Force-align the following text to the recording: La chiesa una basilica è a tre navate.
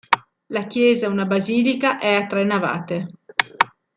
La 0.47 0.65
chiesa 0.65 1.09
una 1.09 1.27
basilica 1.27 1.99
è 1.99 2.15
a 2.15 2.25
tre 2.25 2.43
navate. 2.43 3.05